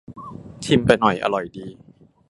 [0.65, 1.65] ชิมไปหน่อย อร่อยดี